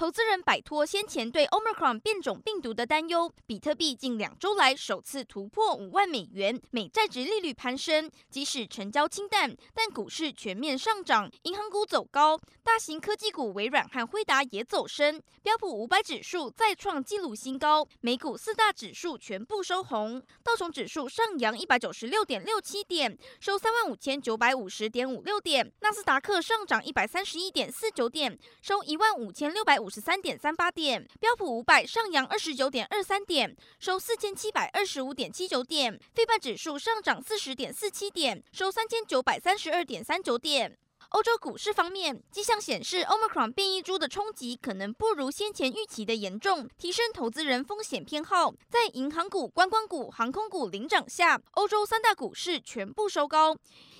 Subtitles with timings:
[0.00, 8.10] 投资人摆脱先前对 Omicron 变种病毒的担忧，比特币近两周来首次突破五万美元，美债殖利率攀升。
[8.30, 15.20] 即使成交清淡，但股市全面上涨，银行股走高，大型科技股微软和辉达也走升。
[15.42, 40.78] 标普五百指数再创纪录新高，美股四大指数全部收红，道琼指数上扬一百九十六点六七点，收三万五千九百五十点五六点；纳斯达克上涨一百三十一点四九点，收一万五千六百五十三点三八点，标普五百上扬二十九点二三点，收四千七百二十五点七九点，费半指数上涨四十点四七点，收三千九百三十二点三九点。
[41.10, 48.54] 欧洲股市方面，迹象显示，Omicron 变异株的冲击可能不如先前预期的严重，提升投资人风险偏好。
[48.68, 53.56] 在银行股、观光股、航空股领涨下，欧洲三大股市全部收高。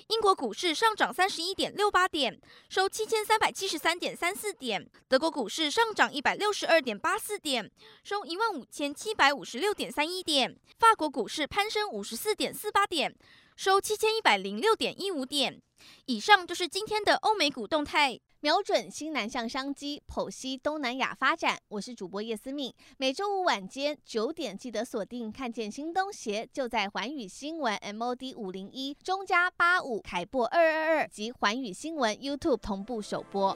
[0.07, 2.39] 英国股市上涨三十一点六八点，
[2.69, 7.69] 收七千三百七十三点三四点；德国股市上涨一百六十二点八四点，
[8.05, 13.13] 收一万五千七百五十六点三一点；法国股市攀升五十四点四八点，
[13.63, 15.61] 收七千一百零六点一五点。
[16.07, 18.19] 以上就是今天的欧美股动态。
[18.39, 21.59] 瞄准新南向商机，剖析东南亚发展。
[21.67, 25.31] 我是主播叶思敏，每周五晚间九点记得锁定。
[25.31, 33.55] 看见新东协就在环宇新闻 MOD 五零一中加八五凯播二二二及环宇新闻 YouTube 同步首播。